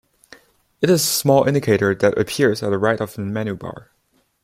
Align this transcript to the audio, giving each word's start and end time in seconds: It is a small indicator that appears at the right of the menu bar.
It 0.81 0.89
is 0.89 1.03
a 1.03 1.05
small 1.05 1.43
indicator 1.43 1.93
that 1.93 2.17
appears 2.17 2.63
at 2.63 2.71
the 2.71 2.79
right 2.79 2.99
of 2.99 3.13
the 3.13 3.21
menu 3.21 3.53
bar. 3.53 3.91